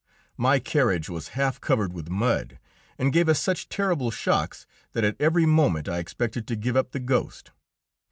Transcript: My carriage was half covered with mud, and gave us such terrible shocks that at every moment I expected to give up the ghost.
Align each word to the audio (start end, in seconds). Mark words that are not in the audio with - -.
My 0.35 0.57
carriage 0.57 1.09
was 1.09 1.27
half 1.37 1.61
covered 1.61 1.93
with 1.93 2.09
mud, 2.09 2.57
and 2.97 3.13
gave 3.13 3.29
us 3.29 3.39
such 3.39 3.69
terrible 3.69 4.09
shocks 4.09 4.65
that 4.93 5.03
at 5.03 5.15
every 5.19 5.45
moment 5.45 5.87
I 5.87 5.99
expected 5.99 6.47
to 6.47 6.55
give 6.55 6.75
up 6.75 6.89
the 6.91 6.99
ghost. 6.99 7.51